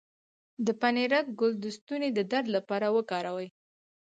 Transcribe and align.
د 0.65 0.67
پنیرک 0.81 1.25
ګل 1.39 1.53
د 1.61 1.65
ستوني 1.77 2.09
د 2.13 2.19
درد 2.31 2.47
لپاره 2.55 2.87
وکاروئ 2.95 3.47